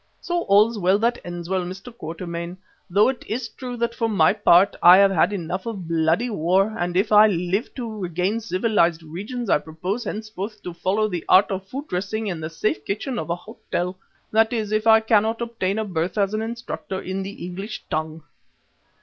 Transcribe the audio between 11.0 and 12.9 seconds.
the art of food dressing in the safe